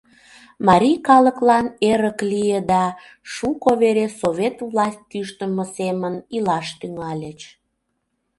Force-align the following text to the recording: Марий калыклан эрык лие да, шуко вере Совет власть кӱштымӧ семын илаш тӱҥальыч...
Марий 0.67 0.99
калыклан 1.07 1.67
эрык 1.89 2.19
лие 2.29 2.59
да, 2.71 2.83
шуко 3.33 3.71
вере 3.81 4.07
Совет 4.19 4.57
власть 4.71 5.05
кӱштымӧ 5.11 5.65
семын 5.75 6.13
илаш 6.35 6.67
тӱҥальыч... 6.79 7.39